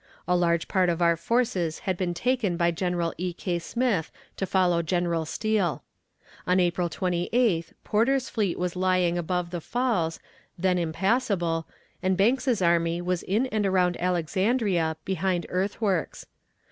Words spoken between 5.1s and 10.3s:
Steele. On April 28th Porter's fleet was lying above the falls,